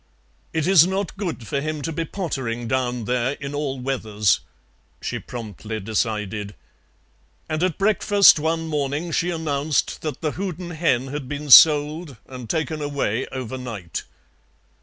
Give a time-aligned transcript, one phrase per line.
[0.51, 4.39] "It is not good for him to be pottering down there in all weathers,"
[4.99, 6.55] she promptly decided,
[7.47, 12.49] and at breakfast one morning she announced that the Houdan hen had been sold and
[12.49, 14.01] taken away overnight.